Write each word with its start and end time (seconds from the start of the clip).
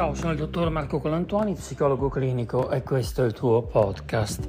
Ciao, 0.00 0.14
sono 0.14 0.32
il 0.32 0.38
dottor 0.38 0.70
Marco 0.70 0.98
Colantuoni, 0.98 1.52
psicologo 1.52 2.08
clinico 2.08 2.70
e 2.70 2.82
questo 2.82 3.22
è 3.22 3.26
il 3.26 3.34
tuo 3.34 3.64
podcast. 3.64 4.48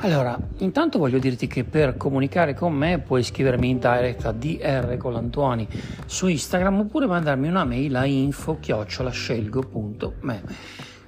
Allora, 0.00 0.38
intanto 0.58 0.98
voglio 0.98 1.18
dirti 1.18 1.46
che 1.46 1.64
per 1.64 1.96
comunicare 1.96 2.52
con 2.52 2.74
me 2.74 2.98
puoi 2.98 3.22
scrivermi 3.22 3.70
in 3.70 3.78
direct 3.78 4.26
a 4.26 4.32
dr 4.32 4.98
Colantuoni 4.98 5.66
su 6.04 6.26
Instagram 6.26 6.80
oppure 6.80 7.06
mandarmi 7.06 7.48
una 7.48 7.64
mail 7.64 7.96
a 7.96 8.04
info-scelgo.me. 8.04 10.42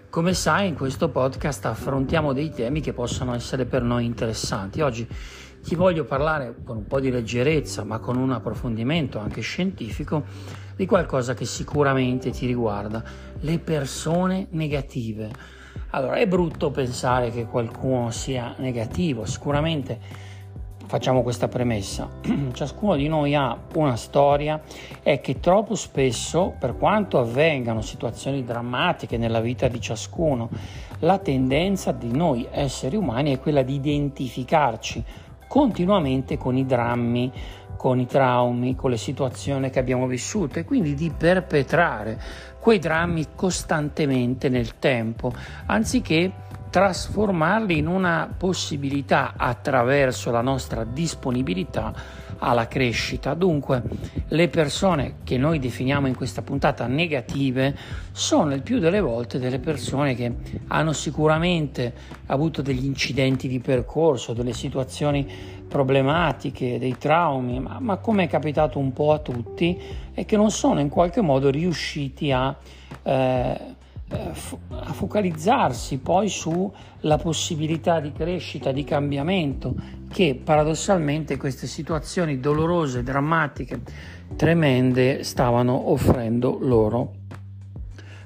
Come 0.09 0.33
sai, 0.33 0.69
in 0.69 0.75
questo 0.75 1.11
podcast 1.11 1.67
affrontiamo 1.67 2.33
dei 2.33 2.51
temi 2.51 2.81
che 2.81 2.95
possono 2.95 3.35
essere 3.35 3.67
per 3.67 3.83
noi 3.83 4.07
interessanti. 4.07 4.81
Oggi 4.81 5.07
ti 5.63 5.75
voglio 5.77 6.05
parlare 6.05 6.57
con 6.65 6.79
un 6.79 6.87
po' 6.87 7.01
di 7.01 7.11
leggerezza, 7.11 7.85
ma 7.85 7.99
con 7.99 8.17
un 8.17 8.33
approfondimento 8.33 9.19
anche 9.19 9.41
scientifico, 9.41 10.25
di 10.77 10.87
qualcosa 10.87 11.35
che 11.35 11.45
sicuramente 11.45 12.31
ti 12.31 12.47
riguarda, 12.47 13.03
le 13.41 13.59
persone 13.59 14.49
negative. 14.51 15.31
Allora, 15.91 16.17
è 16.17 16.27
brutto 16.27 16.71
pensare 16.71 17.31
che 17.31 17.47
qualcuno 17.47 18.11
sia 18.11 18.55
negativo, 18.59 19.25
sicuramente 19.25 19.99
facciamo 20.87 21.23
questa 21.23 21.49
premessa. 21.49 22.09
Ciascuno 22.53 22.97
di 22.97 23.09
noi 23.09 23.35
ha 23.35 23.57
una 23.75 23.97
storia 23.97 24.61
e 25.03 25.21
che 25.21 25.39
troppo 25.41 25.75
spesso, 25.75 26.55
per 26.59 26.77
quanto 26.77 27.19
avvengano 27.19 27.81
situazioni 27.81 28.45
drammatiche 28.45 29.17
nella 29.17 29.41
vita 29.41 29.69
di 29.69 29.81
ciascuno, 29.81 30.51
la 31.01 31.19
tendenza 31.19 31.93
di 31.93 32.15
noi 32.15 32.47
esseri 32.51 32.97
umani 32.97 33.33
è 33.33 33.41
quella 33.41 33.63
di 33.63 33.75
identificarci 33.75 35.05
continuamente 35.53 36.39
con 36.39 36.57
i 36.57 36.65
drammi, 36.65 37.31
con 37.77 37.99
i 37.99 38.07
traumi, 38.07 38.75
con 38.75 38.89
le 38.89 38.97
situazioni 38.97 39.69
che 39.69 39.81
abbiamo 39.81 40.07
vissuto 40.07 40.59
e 40.59 40.65
quindi 40.65 40.95
di 40.95 41.13
perpetrare 41.15 42.19
quei 42.59 42.79
drammi 42.79 43.27
costantemente 43.35 44.49
nel 44.49 44.79
tempo, 44.79 45.31
anziché 45.67 46.33
trasformarli 46.73 47.77
in 47.77 47.87
una 47.87 48.35
possibilità 48.35 49.35
attraverso 49.37 50.31
la 50.31 50.41
nostra 50.41 50.85
disponibilità 50.85 51.93
alla 52.39 52.67
crescita. 52.67 53.35
Dunque, 53.35 53.83
le 54.29 54.49
persone 54.49 55.17
che 55.23 55.37
noi 55.37 55.59
definiamo 55.59 56.07
in 56.07 56.17
questa 56.17 56.41
puntata 56.41 56.87
negative 56.87 57.77
sono 58.13 58.55
il 58.55 58.63
più 58.63 58.79
delle 58.79 59.01
volte 59.01 59.39
delle 59.39 59.59
persone 59.59 60.15
che 60.15 60.35
hanno 60.69 60.95
sicuramente 60.95 61.93
avuto 62.29 62.63
degli 62.63 62.87
incidenti 62.87 63.49
di 63.49 63.61
percorso, 63.61 64.33
delle 64.33 64.55
situazioni 64.55 65.31
problematiche, 65.69 66.79
dei 66.79 66.97
traumi, 66.97 67.61
ma, 67.61 67.81
ma 67.81 67.99
come 67.99 68.25
è 68.25 68.29
capitato 68.29 68.79
un 68.79 68.95
po' 68.95 69.13
a 69.13 69.19
tutti, 69.19 69.79
e 70.15 70.25
che 70.25 70.39
non 70.39 70.51
sono 70.51 70.81
in 70.81 70.89
qualche 70.89 71.21
modo 71.21 71.51
riusciti 71.51 72.33
a 72.33 72.57
eh, 73.03 73.81
a 74.13 74.93
focalizzarsi 74.93 75.99
poi 75.99 76.29
sulla 76.29 77.19
possibilità 77.21 78.01
di 78.01 78.13
crescita, 78.13 78.73
di 78.73 78.85
cambiamento 78.85 79.75
che 80.11 80.39
paradossalmente 80.43 81.37
queste 81.37 81.67
situazioni 81.67 82.39
dolorose, 82.39 83.03
drammatiche, 83.03 83.81
tremende 84.37 85.23
stavano 85.25 85.91
offrendo 85.91 86.59
loro. 86.61 87.15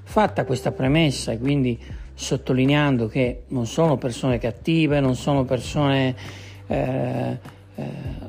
Fatta 0.02 0.44
questa 0.44 0.72
premessa 0.72 1.32
e 1.32 1.38
quindi 1.38 1.78
sottolineando 2.14 3.08
che 3.08 3.44
non 3.48 3.66
sono 3.66 3.96
persone 3.98 4.38
cattive, 4.38 5.00
non 5.00 5.14
sono 5.14 5.44
persone 5.44 6.14
eh, 6.66 7.38
eh, 7.74 7.84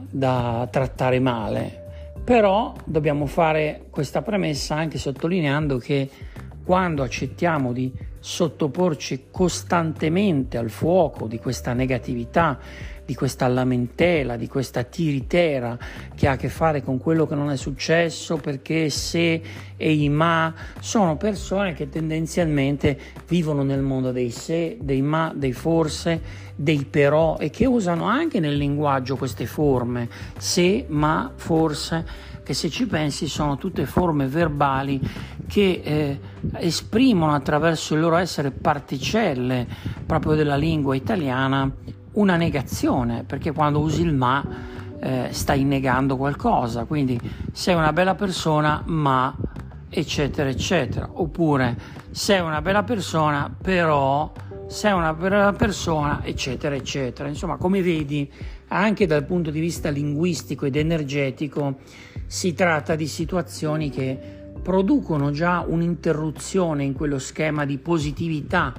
da 0.09 0.67
trattare 0.69 1.19
male, 1.19 1.85
però 2.23 2.73
dobbiamo 2.83 3.25
fare 3.25 3.85
questa 3.89 4.21
premessa 4.21 4.75
anche 4.75 4.97
sottolineando 4.97 5.77
che 5.77 6.09
quando 6.67 7.01
accettiamo 7.01 7.71
di 7.71 7.89
sottoporci 8.19 9.27
costantemente 9.31 10.57
al 10.57 10.69
fuoco 10.69 11.25
di 11.25 11.39
questa 11.39 11.71
negatività, 11.71 12.59
di 13.05 13.15
questa 13.15 13.47
lamentela, 13.47 14.35
di 14.35 14.49
questa 14.49 14.83
tiritera 14.83 15.77
che 16.13 16.27
ha 16.27 16.31
a 16.31 16.35
che 16.35 16.49
fare 16.49 16.83
con 16.83 16.97
quello 16.97 17.25
che 17.25 17.35
non 17.35 17.51
è 17.51 17.55
successo, 17.55 18.35
perché 18.35 18.89
se 18.89 19.41
e 19.77 19.93
i 19.93 20.09
ma 20.09 20.53
sono 20.81 21.15
persone 21.15 21.71
che 21.71 21.87
tendenzialmente 21.87 22.99
vivono 23.29 23.63
nel 23.63 23.81
mondo 23.81 24.11
dei 24.11 24.29
se, 24.29 24.75
dei 24.81 25.01
ma, 25.01 25.31
dei 25.33 25.53
forse, 25.53 26.19
dei 26.53 26.83
però 26.83 27.37
e 27.37 27.49
che 27.49 27.65
usano 27.65 28.03
anche 28.03 28.41
nel 28.41 28.57
linguaggio 28.57 29.15
queste 29.15 29.45
forme, 29.45 30.09
se, 30.37 30.83
ma, 30.89 31.31
forse 31.33 32.35
che 32.47 32.53
se 32.53 32.69
ci 32.69 32.87
pensi 32.87 33.27
sono 33.27 33.57
tutte 33.57 33.85
forme 33.85 34.25
verbali 34.25 35.01
che 35.49 35.81
eh, 35.83 36.19
esprimono 36.59 37.33
attraverso 37.33 37.93
il 37.93 37.99
loro 37.99 38.15
essere 38.15 38.51
particelle 38.51 39.67
proprio 40.05 40.33
della 40.33 40.55
lingua 40.55 40.95
italiana 40.95 41.69
una 42.13 42.37
negazione, 42.37 43.25
perché 43.25 43.51
quando 43.51 43.79
usi 43.79 44.01
il 44.03 44.13
ma 44.13 44.41
eh, 44.97 45.27
stai 45.31 45.65
negando 45.65 46.15
qualcosa, 46.15 46.85
quindi 46.85 47.19
sei 47.51 47.75
una 47.75 47.91
bella 47.91 48.15
persona 48.15 48.81
ma 48.85 49.35
eccetera 49.89 50.47
eccetera, 50.47 51.09
oppure 51.11 51.77
sei 52.11 52.39
una 52.39 52.61
bella 52.61 52.83
persona 52.83 53.53
però 53.61 54.31
sei 54.67 54.93
una 54.93 55.13
bella 55.13 55.51
persona 55.51 56.23
eccetera 56.23 56.75
eccetera, 56.75 57.27
insomma 57.27 57.57
come 57.57 57.81
vedi 57.81 58.31
anche 58.69 59.05
dal 59.05 59.25
punto 59.25 59.49
di 59.49 59.59
vista 59.59 59.89
linguistico 59.89 60.65
ed 60.65 60.75
energetico 60.75 61.79
si 62.25 62.53
tratta 62.53 62.95
di 62.95 63.07
situazioni 63.07 63.89
che 63.89 64.35
producono 64.61 65.31
già 65.31 65.63
un'interruzione 65.65 66.83
in 66.83 66.93
quello 66.93 67.19
schema 67.19 67.63
di 67.63 67.77
positività 67.77 68.73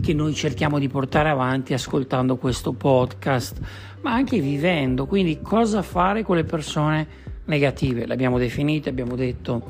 che 0.00 0.12
noi 0.12 0.34
cerchiamo 0.34 0.80
di 0.80 0.88
portare 0.88 1.28
avanti 1.28 1.74
ascoltando 1.74 2.36
questo 2.36 2.72
podcast, 2.72 3.60
ma 4.00 4.12
anche 4.12 4.40
vivendo. 4.40 5.06
Quindi 5.06 5.40
cosa 5.40 5.82
fare 5.82 6.24
con 6.24 6.34
le 6.34 6.44
persone 6.44 7.06
negative? 7.44 8.06
Le 8.06 8.14
abbiamo 8.14 8.38
definite, 8.38 8.88
abbiamo 8.88 9.14
detto 9.14 9.62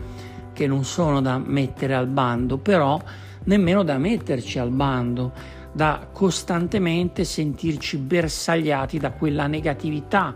che 0.55 0.67
non 0.67 0.85
sono 0.85 1.21
da 1.21 1.39
mettere 1.39 1.95
al 1.95 2.07
bando, 2.07 2.57
però 2.57 2.99
nemmeno 3.45 3.83
da 3.83 3.99
metterci 3.99 4.59
al 4.59 4.71
bando, 4.71 5.33
da 5.79 6.09
costantemente 6.13 7.23
sentirci 7.23 7.99
bersagliati 7.99 8.99
da 8.99 9.13
quella 9.13 9.47
negatività 9.47 10.35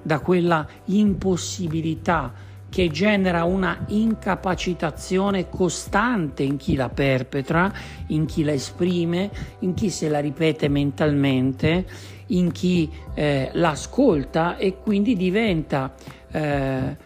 da 0.00 0.20
quella 0.20 0.66
impossibilità 0.86 2.32
che 2.70 2.88
genera 2.88 3.44
una 3.44 3.84
incapacitazione 3.88 5.50
costante 5.50 6.42
in 6.42 6.56
chi 6.56 6.74
la 6.74 6.88
perpetra, 6.88 7.70
in 8.06 8.24
chi 8.24 8.42
la 8.42 8.52
esprime, 8.52 9.30
in 9.60 9.74
chi 9.74 9.90
se 9.90 10.08
la 10.08 10.20
ripete 10.20 10.68
mentalmente, 10.68 11.86
in 12.28 12.50
chi 12.50 12.90
eh, 13.12 13.50
l'ascolta 13.52 14.56
e 14.56 14.78
quindi 14.78 15.14
diventa 15.14 15.94
eh, 16.30 16.96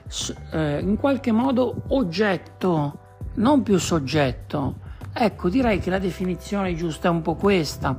eh, 0.53 0.79
in 0.81 0.97
qualche 0.97 1.33
modo 1.33 1.83
oggetto, 1.89 2.99
non 3.35 3.63
più 3.63 3.79
soggetto. 3.79 4.82
Ecco, 5.15 5.51
direi 5.51 5.79
che 5.79 5.91
la 5.91 5.99
definizione 5.99 6.75
giusta 6.75 7.09
è 7.09 7.11
un 7.11 7.21
po' 7.21 7.35
questa. 7.35 7.95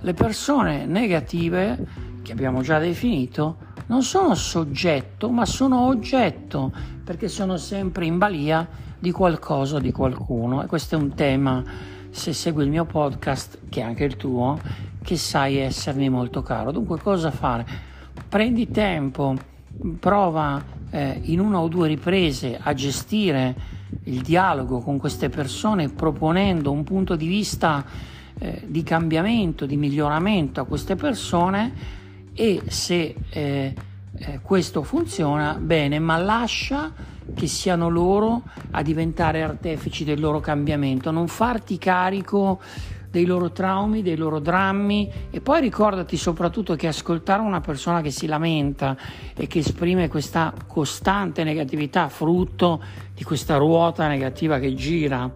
Le 0.00 0.12
persone 0.12 0.84
negative, 0.84 1.86
che 2.22 2.32
abbiamo 2.32 2.60
già 2.60 2.78
definito, 2.78 3.56
non 3.86 4.02
sono 4.02 4.34
soggetto, 4.34 5.30
ma 5.30 5.46
sono 5.46 5.86
oggetto, 5.86 6.70
perché 7.02 7.28
sono 7.28 7.56
sempre 7.56 8.04
in 8.04 8.18
balia 8.18 8.68
di 8.98 9.10
qualcosa 9.12 9.76
o 9.76 9.78
di 9.78 9.92
qualcuno. 9.92 10.62
E 10.62 10.66
questo 10.66 10.96
è 10.96 10.98
un 10.98 11.14
tema, 11.14 11.64
se 12.10 12.34
segui 12.34 12.64
il 12.64 12.70
mio 12.70 12.84
podcast, 12.84 13.60
che 13.70 13.80
è 13.80 13.84
anche 13.84 14.04
il 14.04 14.16
tuo, 14.16 14.58
che 15.02 15.16
sai 15.16 15.56
essermi 15.56 16.10
molto 16.10 16.42
caro. 16.42 16.70
Dunque 16.70 17.00
cosa 17.00 17.30
fare? 17.30 17.66
Prendi 18.28 18.70
tempo, 18.70 19.34
prova 19.98 20.62
eh, 20.90 21.18
in 21.24 21.40
una 21.40 21.60
o 21.60 21.68
due 21.68 21.88
riprese 21.88 22.58
a 22.60 22.74
gestire 22.74 23.76
il 24.04 24.20
dialogo 24.22 24.80
con 24.80 24.98
queste 24.98 25.28
persone 25.28 25.88
proponendo 25.88 26.70
un 26.70 26.84
punto 26.84 27.16
di 27.16 27.26
vista 27.26 27.84
eh, 28.38 28.62
di 28.66 28.82
cambiamento, 28.82 29.66
di 29.66 29.76
miglioramento 29.76 30.60
a 30.60 30.64
queste 30.64 30.94
persone 30.94 31.72
e 32.34 32.62
se 32.68 33.14
eh, 33.30 33.74
eh, 34.14 34.40
questo 34.42 34.82
funziona 34.82 35.54
bene, 35.54 35.98
ma 35.98 36.16
lascia 36.16 36.92
che 37.34 37.46
siano 37.46 37.88
loro 37.88 38.42
a 38.70 38.82
diventare 38.82 39.42
artefici 39.42 40.04
del 40.04 40.20
loro 40.20 40.40
cambiamento, 40.40 41.10
non 41.10 41.28
farti 41.28 41.78
carico 41.78 42.60
dei 43.10 43.24
loro 43.24 43.50
traumi, 43.50 44.02
dei 44.02 44.16
loro 44.16 44.38
drammi 44.38 45.10
e 45.30 45.40
poi 45.40 45.60
ricordati 45.60 46.16
soprattutto 46.16 46.76
che 46.76 46.88
ascoltare 46.88 47.40
una 47.40 47.60
persona 47.60 48.00
che 48.00 48.10
si 48.10 48.26
lamenta 48.26 48.96
e 49.34 49.46
che 49.46 49.60
esprime 49.60 50.08
questa 50.08 50.52
costante 50.66 51.44
negatività 51.44 52.08
frutto 52.08 52.82
di 53.14 53.24
questa 53.24 53.56
ruota 53.56 54.06
negativa 54.08 54.58
che 54.58 54.74
gira 54.74 55.30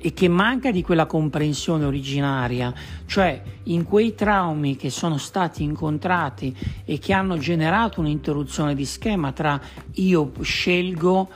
e 0.00 0.12
che 0.12 0.28
manca 0.28 0.70
di 0.70 0.82
quella 0.82 1.06
comprensione 1.06 1.84
originaria, 1.84 2.72
cioè 3.06 3.42
in 3.64 3.84
quei 3.84 4.14
traumi 4.14 4.76
che 4.76 4.90
sono 4.90 5.18
stati 5.18 5.64
incontrati 5.64 6.56
e 6.84 6.98
che 6.98 7.12
hanno 7.12 7.36
generato 7.36 8.00
un'interruzione 8.00 8.74
di 8.74 8.84
schema 8.84 9.32
tra 9.32 9.60
io 9.94 10.30
scelgo 10.40 11.28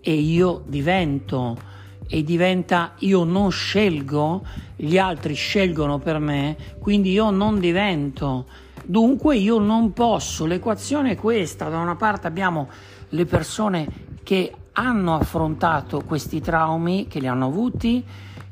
e 0.00 0.12
io 0.14 0.64
divento 0.66 1.67
e 2.08 2.24
diventa 2.24 2.92
io 3.00 3.22
non 3.24 3.50
scelgo, 3.50 4.44
gli 4.74 4.96
altri 4.96 5.34
scelgono 5.34 5.98
per 5.98 6.18
me, 6.18 6.56
quindi 6.78 7.12
io 7.12 7.30
non 7.30 7.60
divento. 7.60 8.46
Dunque 8.84 9.36
io 9.36 9.58
non 9.58 9.92
posso. 9.92 10.46
L'equazione 10.46 11.12
è 11.12 11.16
questa. 11.16 11.68
Da 11.68 11.78
una 11.78 11.96
parte 11.96 12.26
abbiamo 12.26 12.68
le 13.10 13.26
persone 13.26 13.86
che 14.22 14.52
hanno 14.72 15.14
affrontato 15.14 16.02
questi 16.06 16.40
traumi, 16.40 17.06
che 17.06 17.20
li 17.20 17.26
hanno 17.26 17.46
avuti, 17.46 18.02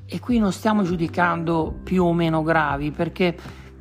e 0.04 0.20
qui 0.20 0.38
non 0.38 0.52
stiamo 0.52 0.82
giudicando 0.82 1.74
più 1.82 2.04
o 2.04 2.12
meno 2.12 2.42
gravi, 2.42 2.90
perché 2.90 3.34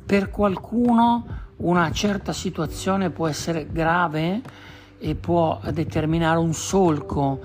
per 0.06 0.30
qualcuno 0.30 1.26
una 1.56 1.90
certa 1.90 2.32
situazione 2.32 3.10
può 3.10 3.26
essere 3.26 3.66
grave 3.70 4.40
e 4.98 5.14
può 5.14 5.60
determinare 5.70 6.38
un 6.38 6.52
solco 6.52 7.40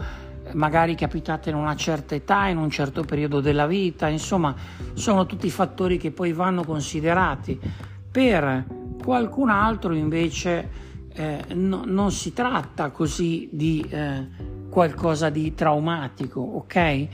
magari 0.54 0.96
capitate 0.96 1.50
in 1.50 1.56
una 1.56 1.76
certa 1.76 2.16
età, 2.16 2.48
in 2.48 2.58
un 2.58 2.70
certo 2.70 3.04
periodo 3.04 3.40
della 3.40 3.68
vita, 3.68 4.08
insomma 4.08 4.56
sono 4.94 5.26
tutti 5.26 5.50
fattori 5.50 5.98
che 5.98 6.12
poi 6.12 6.34
vanno 6.34 6.64
considerati. 6.64 7.60
Per 8.12 8.66
qualcun 9.04 9.50
altro 9.50 9.94
invece 9.94 10.70
eh, 11.14 11.44
no, 11.54 11.84
non 11.86 12.12
si 12.12 12.34
tratta 12.34 12.90
così 12.92 13.50
di 13.52 13.86
eh, 13.90 14.28
qualcosa 14.70 15.30
di 15.30 15.54
traumatico, 15.54 16.40
ok? 16.40 17.08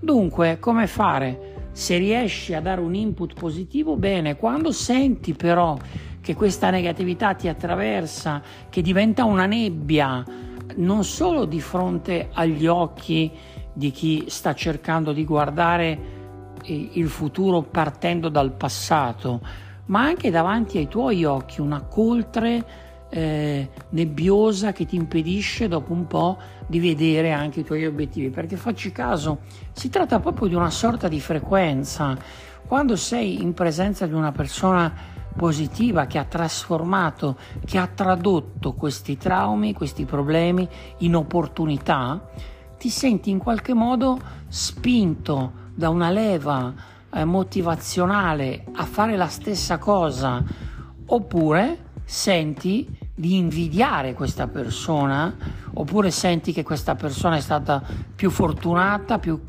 Dunque, 0.00 0.58
come 0.58 0.86
fare? 0.86 1.70
Se 1.72 1.96
riesci 1.96 2.54
a 2.54 2.60
dare 2.60 2.80
un 2.80 2.94
input 2.94 3.34
positivo, 3.34 3.96
bene, 3.96 4.36
quando 4.36 4.72
senti 4.72 5.32
però 5.34 5.76
che 6.20 6.34
questa 6.34 6.70
negatività 6.70 7.34
ti 7.34 7.48
attraversa, 7.48 8.42
che 8.68 8.82
diventa 8.82 9.24
una 9.24 9.46
nebbia, 9.46 10.24
non 10.76 11.04
solo 11.04 11.44
di 11.44 11.60
fronte 11.60 12.28
agli 12.32 12.66
occhi 12.66 13.30
di 13.72 13.90
chi 13.90 14.24
sta 14.28 14.54
cercando 14.54 15.12
di 15.12 15.24
guardare 15.24 16.16
il 16.64 17.08
futuro 17.08 17.62
partendo 17.62 18.28
dal 18.28 18.52
passato, 18.52 19.40
ma 19.86 20.02
anche 20.02 20.30
davanti 20.30 20.78
ai 20.78 20.88
tuoi 20.88 21.24
occhi 21.24 21.60
una 21.60 21.82
coltre 21.82 22.86
eh, 23.10 23.70
nebbiosa 23.90 24.72
che 24.72 24.84
ti 24.84 24.96
impedisce 24.96 25.68
dopo 25.68 25.92
un 25.92 26.06
po' 26.06 26.36
di 26.66 26.78
vedere 26.78 27.32
anche 27.32 27.60
i 27.60 27.64
tuoi 27.64 27.86
obiettivi, 27.86 28.28
perché 28.30 28.56
facci 28.56 28.92
caso, 28.92 29.40
si 29.72 29.88
tratta 29.88 30.20
proprio 30.20 30.48
di 30.48 30.54
una 30.54 30.70
sorta 30.70 31.08
di 31.08 31.20
frequenza. 31.20 32.16
Quando 32.66 32.96
sei 32.96 33.40
in 33.40 33.54
presenza 33.54 34.06
di 34.06 34.12
una 34.12 34.32
persona 34.32 34.92
positiva 35.38 36.06
che 36.06 36.18
ha 36.18 36.24
trasformato, 36.24 37.38
che 37.64 37.78
ha 37.78 37.86
tradotto 37.86 38.72
questi 38.72 39.16
traumi, 39.16 39.72
questi 39.72 40.04
problemi 40.04 40.68
in 40.98 41.14
opportunità, 41.14 42.28
ti 42.76 42.90
senti 42.90 43.30
in 43.30 43.38
qualche 43.38 43.72
modo 43.72 44.18
spinto 44.48 45.52
da 45.74 45.90
una 45.90 46.10
leva 46.10 46.74
eh, 47.10 47.24
motivazionale 47.24 48.64
a 48.72 48.84
fare 48.84 49.16
la 49.16 49.28
stessa 49.28 49.78
cosa, 49.78 50.42
oppure 51.06 51.86
senti 52.04 52.98
di 53.14 53.36
invidiare 53.36 54.14
questa 54.14 54.48
persona, 54.48 55.36
oppure 55.74 56.10
senti 56.10 56.52
che 56.52 56.64
questa 56.64 56.96
persona 56.96 57.36
è 57.36 57.40
stata 57.40 57.80
più 58.14 58.28
fortunata, 58.30 59.20
più 59.20 59.40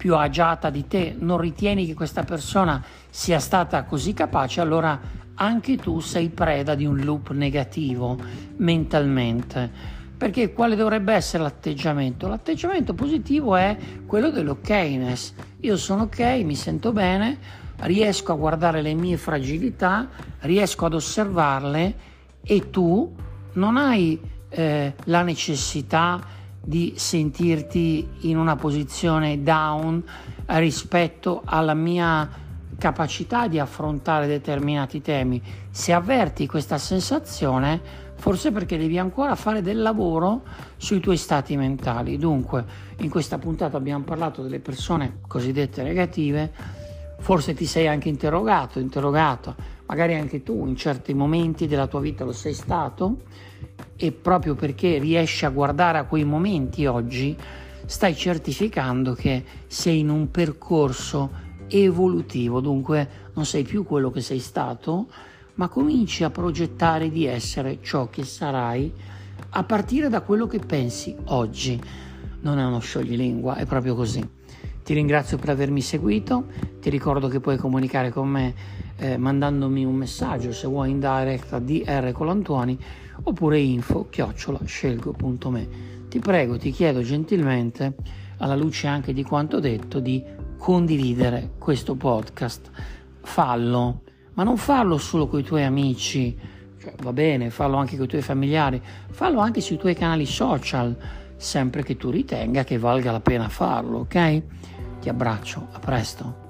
più 0.00 0.16
agiata 0.16 0.70
di 0.70 0.86
te, 0.86 1.14
non 1.18 1.36
ritieni 1.36 1.84
che 1.84 1.92
questa 1.92 2.22
persona 2.22 2.82
sia 3.10 3.38
stata 3.38 3.84
così 3.84 4.14
capace, 4.14 4.62
allora 4.62 4.98
anche 5.40 5.76
tu 5.76 6.00
sei 6.00 6.28
preda 6.28 6.74
di 6.74 6.84
un 6.84 6.98
loop 6.98 7.30
negativo 7.30 8.16
mentalmente. 8.56 9.98
Perché 10.16 10.52
quale 10.52 10.76
dovrebbe 10.76 11.14
essere 11.14 11.42
l'atteggiamento? 11.42 12.28
L'atteggiamento 12.28 12.92
positivo 12.92 13.56
è 13.56 13.74
quello 14.06 14.30
dell'okness. 14.30 15.32
Io 15.60 15.78
sono 15.78 16.02
ok, 16.02 16.20
mi 16.44 16.54
sento 16.54 16.92
bene, 16.92 17.38
riesco 17.78 18.32
a 18.32 18.36
guardare 18.36 18.82
le 18.82 18.92
mie 18.92 19.16
fragilità, 19.16 20.08
riesco 20.40 20.84
ad 20.84 20.92
osservarle 20.92 21.94
e 22.42 22.68
tu 22.68 23.10
non 23.54 23.78
hai 23.78 24.20
eh, 24.50 24.94
la 25.04 25.22
necessità 25.22 26.20
di 26.62 26.92
sentirti 26.96 28.06
in 28.20 28.36
una 28.36 28.56
posizione 28.56 29.42
down 29.42 30.04
rispetto 30.46 31.40
alla 31.46 31.72
mia 31.72 32.28
capacità 32.80 33.46
di 33.46 33.58
affrontare 33.58 34.26
determinati 34.26 35.02
temi. 35.02 35.40
Se 35.70 35.92
avverti 35.92 36.46
questa 36.46 36.78
sensazione, 36.78 37.78
forse 38.14 38.50
perché 38.52 38.78
devi 38.78 38.98
ancora 38.98 39.34
fare 39.34 39.60
del 39.60 39.82
lavoro 39.82 40.42
sui 40.78 40.98
tuoi 40.98 41.18
stati 41.18 41.58
mentali. 41.58 42.16
Dunque, 42.16 42.64
in 43.00 43.10
questa 43.10 43.36
puntata 43.36 43.76
abbiamo 43.76 44.02
parlato 44.02 44.42
delle 44.42 44.60
persone 44.60 45.18
cosiddette 45.28 45.82
negative, 45.82 46.50
forse 47.18 47.52
ti 47.52 47.66
sei 47.66 47.86
anche 47.86 48.08
interrogato, 48.08 48.78
interrogato, 48.78 49.54
magari 49.84 50.14
anche 50.14 50.42
tu 50.42 50.66
in 50.66 50.74
certi 50.74 51.12
momenti 51.12 51.66
della 51.66 51.86
tua 51.86 52.00
vita 52.00 52.24
lo 52.24 52.32
sei 52.32 52.54
stato 52.54 53.18
e 53.94 54.10
proprio 54.10 54.54
perché 54.54 54.98
riesci 54.98 55.44
a 55.44 55.50
guardare 55.50 55.98
a 55.98 56.04
quei 56.04 56.24
momenti 56.24 56.86
oggi, 56.86 57.36
stai 57.84 58.14
certificando 58.14 59.12
che 59.12 59.44
sei 59.66 59.98
in 59.98 60.08
un 60.08 60.30
percorso 60.30 61.48
evolutivo, 61.70 62.60
dunque 62.60 63.08
non 63.34 63.44
sei 63.44 63.62
più 63.62 63.84
quello 63.84 64.10
che 64.10 64.20
sei 64.20 64.38
stato, 64.38 65.08
ma 65.54 65.68
cominci 65.68 66.24
a 66.24 66.30
progettare 66.30 67.10
di 67.10 67.26
essere 67.26 67.78
ciò 67.82 68.08
che 68.08 68.24
sarai 68.24 68.92
a 69.50 69.64
partire 69.64 70.08
da 70.08 70.20
quello 70.20 70.46
che 70.46 70.58
pensi 70.58 71.14
oggi. 71.26 71.80
Non 72.42 72.58
è 72.58 72.64
uno 72.64 72.78
scioglilingua, 72.78 73.56
è 73.56 73.66
proprio 73.66 73.94
così. 73.94 74.26
Ti 74.82 74.94
ringrazio 74.94 75.36
per 75.36 75.50
avermi 75.50 75.80
seguito, 75.82 76.46
ti 76.80 76.90
ricordo 76.90 77.28
che 77.28 77.40
puoi 77.40 77.56
comunicare 77.56 78.10
con 78.10 78.28
me 78.28 78.54
eh, 78.96 79.16
mandandomi 79.16 79.84
un 79.84 79.94
messaggio 79.94 80.52
se 80.52 80.66
vuoi 80.66 80.90
in 80.90 81.00
direct 81.00 81.52
a 81.52 81.58
DR 81.58 82.12
Colantuoni 82.12 82.78
oppure 83.22 83.58
info 83.58 84.08
chiocciola 84.08 84.60
scelgo.me. 84.64 85.68
Ti 86.08 86.18
prego, 86.18 86.58
ti 86.58 86.70
chiedo 86.70 87.02
gentilmente, 87.02 87.94
alla 88.38 88.56
luce 88.56 88.86
anche 88.86 89.12
di 89.12 89.22
quanto 89.22 89.60
detto, 89.60 90.00
di 90.00 90.22
condividere 90.60 91.52
questo 91.58 91.94
podcast. 91.94 92.70
Fallo, 93.22 94.02
ma 94.34 94.42
non 94.42 94.58
farlo 94.58 94.98
solo 94.98 95.26
con 95.26 95.40
i 95.40 95.42
tuoi 95.42 95.64
amici, 95.64 96.38
cioè, 96.78 96.92
va 97.02 97.14
bene, 97.14 97.48
fallo 97.48 97.76
anche 97.76 97.96
con 97.96 98.04
i 98.04 98.08
tuoi 98.08 98.20
familiari, 98.20 98.80
fallo 99.10 99.40
anche 99.40 99.62
sui 99.62 99.78
tuoi 99.78 99.94
canali 99.94 100.26
social, 100.26 100.94
sempre 101.36 101.82
che 101.82 101.96
tu 101.96 102.10
ritenga 102.10 102.62
che 102.62 102.76
valga 102.76 103.10
la 103.10 103.20
pena 103.20 103.48
farlo, 103.48 104.00
ok? 104.00 104.42
Ti 105.00 105.08
abbraccio, 105.08 105.66
a 105.72 105.78
presto. 105.78 106.49